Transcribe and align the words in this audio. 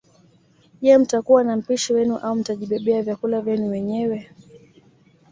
Je 0.81 0.97
mtakuwa 0.97 1.43
na 1.43 1.57
mpishi 1.57 1.93
wenu 1.93 2.17
au 2.17 2.35
mtajibebea 2.35 3.01
vyakula 3.03 3.41
vyenu 3.41 3.69
wenyewe 3.69 4.29